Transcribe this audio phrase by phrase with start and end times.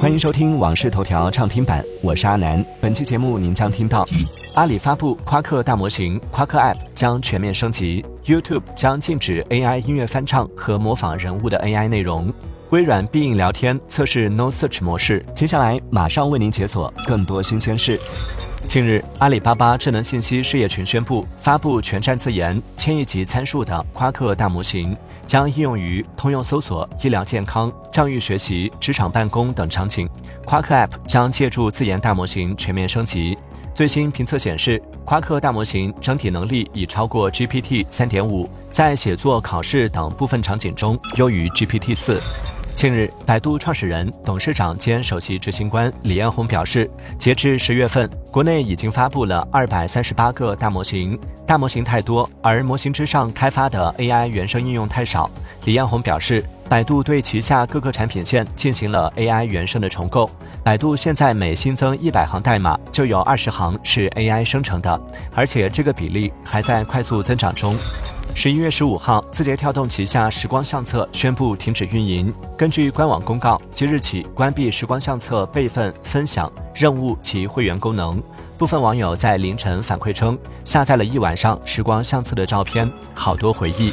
[0.00, 2.64] 欢迎收听《往事头条》畅听版，我是阿南。
[2.80, 4.06] 本期节目您将听到：
[4.54, 12.32] 阿里发布夸克大模型，夸克 App 将全面升级；YouTube 将禁止 AI 音乐翻唱和模仿人物的 AI 内容；
[12.70, 15.24] 微软必应聊天测试 No Search 模式。
[15.34, 18.00] 接下来马上为您解锁更多新鲜事。
[18.68, 30.08] 近日，阿里巴巴智能信息事业群宣布发布全站自研、千亿级参数的夸克大模型，将应用于通用搜索、医疗健康、教育学习、职场办公等场景。
[30.46, 33.36] 夸克 App 将借助自研大模型全面升级。
[33.74, 42.51] 最新评测显示，夸克大模型整体能力已超过 GPT 3.5，在写作、考试等部分场景中优于 GPT 4。
[42.74, 51.16] 近日，百度创始人、董事长兼首席执行官李彦宏表示，截至十月份，国内已经发布了二百三十八个大模型。
[51.46, 55.30] 大模型太多，而模型之上开发的 AI 原生应用太少。
[55.64, 60.28] 李彦宏表示，百度对旗下各个产品线进行了 AI 原生的重构。
[60.64, 65.00] 百度现在每新增一百行代码，就有二十行是 AI 生成的，
[65.34, 67.76] 而且这个比例还在快速增长中。
[68.34, 72.32] 十一月十五号，字节跳动旗下时光相册宣布停止运营。
[72.56, 78.20] 根据官网公告，即日起关闭时光相册备份、分享、任务及会员功能。
[78.58, 83.92] 部分网友在凌晨反馈称，下载了一晚上时光相册的照片，好多回忆。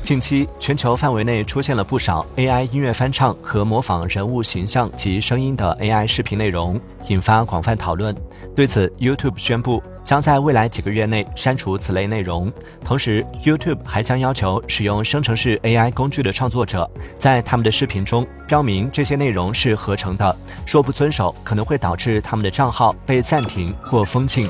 [0.00, 8.14] 近期，全球范围内出现了不少 AI 音乐翻唱和模仿人物形象及声音的 AI 视频内容，引发广泛讨论。
[8.54, 12.50] 对此，YouTube 宣布将在未来几个月内删除此类内容。
[12.82, 20.34] 同时，YouTube 还将要求使用生成式 AI 工具的创作者，在他们的视频中标明这些内容是合成的，
[20.66, 24.48] 若不遵守，可能会导致他们的账号被暂停或封禁。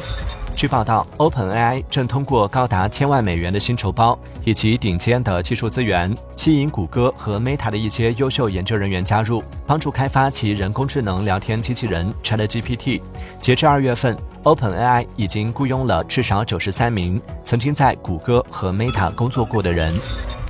[0.59, 13.01] 据报道，OpenAI 正通过高达千万美元的薪酬包以及顶尖的技术资源，吸引谷歌和 Meta 的一些优秀研究人员加入，帮助开发其人工智能聊天机器人 ChatGPT。
[13.39, 19.95] 截至二月份，OpenAI 已经雇佣了至少九十三名曾经在谷歌和 Meta 工作过的人。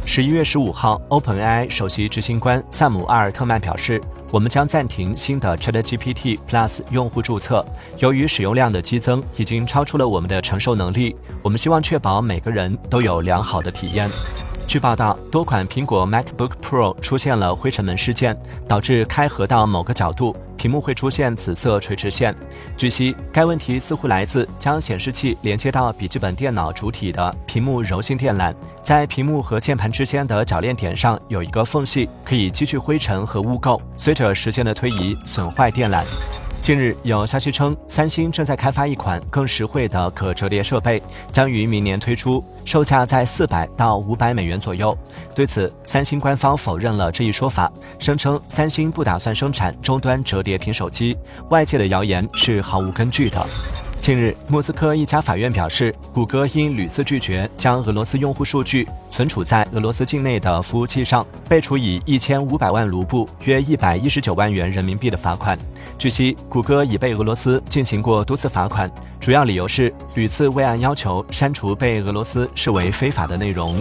[0.06, 4.00] 十一月十五号，OpenAI 首席执行官萨姆阿尔特曼表示。
[4.30, 7.64] 我们将暂停新的 ChatGPT Plus 用户注册，
[7.98, 11.16] 由于使用量的激增已经超出了我们的承受能力。
[11.42, 14.10] 我们希望确保每个人都有良好的体验。
[14.68, 22.36] 据报道，多款苹果 MacBook Pro 出现了灰尘门事件，导致开合到某个角度，屏幕会出现紫色垂直线。
[22.76, 36.04] 据悉，该问题似乎来自将显示器连接到笔记本电脑主体的屏幕柔性电缆，在屏幕和键盘之间的铰链点上有一个缝隙，可以积聚灰尘和污垢，随着时间的推移损坏电缆。
[36.68, 41.02] 近日有消息称，三星正在开发一款更实惠的可折叠设备，
[41.32, 44.94] 将于明年推出，售价在四百到五百美元左右。
[45.34, 51.16] 对此，三星官方否认了这一说法，声称三星不打算生产终端折叠屏手机，
[51.48, 53.46] 外界的谣言是毫无根据的。
[54.00, 65.58] 近日，莫斯科一家法院表示，谷歌因屡次拒绝将俄罗斯用户数据存储在俄罗斯境内的服务器上，被处以一千五百万卢布（约一百一十九万元人民币）的罚款。
[65.98, 73.76] 据悉，谷歌已被俄罗斯进行过多次罚款，主要理由是屡次未按要求删除被俄罗斯视为非法的内容。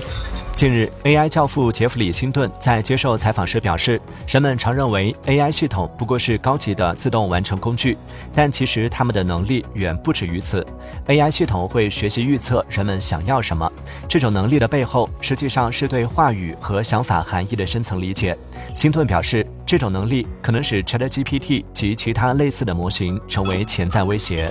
[0.57, 7.95] 近日，AI 教父杰弗里·辛顿在接受采访时表示，人们常认为 AI 系统不过是高级的自动完成工具，
[8.33, 10.65] 但其实他们的能力远不止于此。
[11.05, 13.71] AI 系统会学习预测人们想要什么，
[14.09, 18.35] 这种能力的背后实际上是对话语和想法含义的深层理解。
[18.73, 24.49] 辛顿表示，这种能力可能使 ChatGPT 及其他类似的模型成为潜在威胁。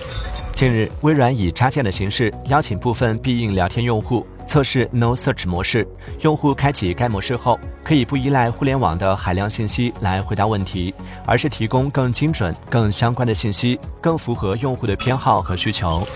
[0.55, 4.25] 近日，微软以插件的形式邀请部分必应聊天用户。
[4.47, 5.87] 测试 No Search 模式，
[6.21, 10.95] 用户开启该模式后，可以不依赖互联网的海量信息来回答问题，
[11.27, 16.07] 而是提供更精准、更相关的信息，更符合用户的偏好和需求。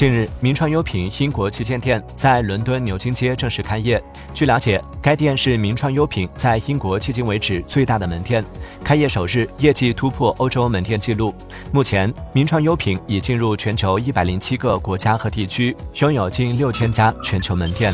[0.00, 4.02] 近日，名创优品英国旗舰店在伦敦牛津街正式开业。
[4.32, 8.42] 据了解，该店是名创优品在英国迄今为止最大的门店。
[8.82, 11.34] 开业首日，业绩突破欧洲门店纪录。
[11.70, 17.92] 目前，名创优品已进入全球一百零七个国家和地区，拥有近六千家全球门店。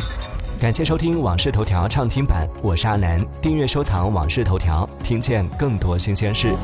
[0.61, 3.21] 感谢收听《往事头条》畅听版，我是阿南。
[3.43, 6.55] 订阅收藏《往事头条》，听见更多新鲜事。